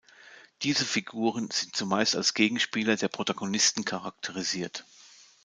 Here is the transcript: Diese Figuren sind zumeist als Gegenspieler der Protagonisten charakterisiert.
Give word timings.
Diese 0.63 0.83
Figuren 0.83 1.51
sind 1.51 1.75
zumeist 1.75 2.15
als 2.15 2.33
Gegenspieler 2.33 2.95
der 2.95 3.07
Protagonisten 3.07 3.85
charakterisiert. 3.85 4.83